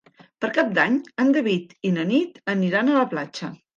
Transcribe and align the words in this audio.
Per 0.45 0.49
Cap 0.55 0.69
d'Any 0.77 0.95
en 1.25 1.29
David 1.35 1.75
i 1.91 1.93
na 1.99 2.07
Nit 2.13 2.41
aniran 2.55 2.91
a 2.91 2.97
la 3.01 3.05
platja. 3.13 3.53